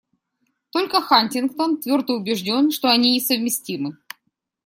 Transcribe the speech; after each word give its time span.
Только 0.71 0.99
Хантингтон 0.99 1.77
твердо 1.79 2.15
убежден, 2.15 2.71
что 2.71 2.89
они 2.89 3.13
несовместимы. 3.13 3.97